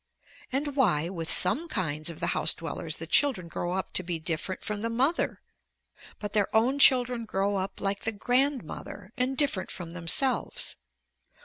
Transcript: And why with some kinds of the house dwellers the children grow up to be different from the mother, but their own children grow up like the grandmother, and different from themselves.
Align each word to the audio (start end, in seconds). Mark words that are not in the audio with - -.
And 0.51 0.75
why 0.75 1.09
with 1.09 1.29
some 1.29 1.67
kinds 1.67 2.09
of 2.09 2.19
the 2.19 2.25
house 2.33 2.55
dwellers 2.55 2.97
the 2.97 3.05
children 3.05 3.47
grow 3.47 3.73
up 3.73 3.93
to 3.93 4.01
be 4.01 4.17
different 4.17 4.63
from 4.63 4.81
the 4.81 4.89
mother, 4.89 5.41
but 6.17 6.33
their 6.33 6.47
own 6.55 6.79
children 6.79 7.23
grow 7.25 7.57
up 7.57 7.79
like 7.79 7.99
the 7.99 8.11
grandmother, 8.11 9.13
and 9.15 9.37
different 9.37 9.69
from 9.69 9.91
themselves. 9.91 10.75